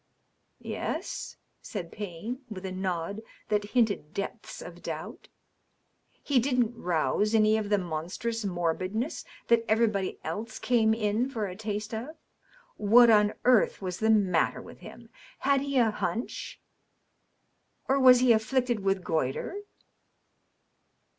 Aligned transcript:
"Yes?" 0.57 1.37
said 1.61 1.91
Payne, 1.91 2.39
with 2.49 2.65
a 2.65 2.71
nod 2.71 3.21
that 3.49 3.65
hinted 3.77 4.15
depths 4.15 4.59
of 4.59 4.81
doubt. 4.81 5.27
"He 6.23 6.39
didn't 6.39 6.73
rouse 6.75 7.35
any 7.35 7.55
of 7.55 7.69
the 7.69 7.77
monstrous 7.77 8.43
morbidness 8.43 9.23
that 9.47 9.63
everybody 9.69 10.17
else 10.23 10.57
came 10.57 10.95
in 10.95 11.29
for 11.29 11.45
a 11.45 11.55
taste 11.55 11.93
of? 11.93 12.17
What 12.77 13.11
on 13.11 13.33
earth 13.45 13.79
was 13.79 13.99
the 13.99 14.09
matter 14.09 14.59
with 14.59 14.79
him? 14.79 15.09
Had 15.37 15.61
he 15.61 15.77
a 15.77 15.91
hunch? 15.91 16.59
Or 17.87 17.99
was 17.99 18.21
he 18.21 18.31
afflicted 18.33 18.79
with 18.79 19.03
goitre 19.03 19.53